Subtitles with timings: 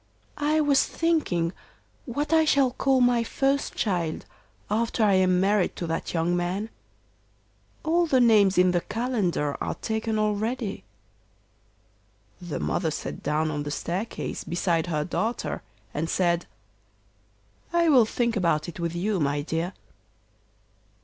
[0.37, 1.53] 'I was thinking
[2.07, 4.25] what I shall call my first child
[4.67, 6.71] after I am married to that young man.
[7.83, 10.83] All the names in the calendar are taken already.'
[12.41, 15.61] The mother sat down on the staircase beside her daughter
[15.93, 16.47] and said,
[17.71, 19.71] 'I will think about it with you, my dear.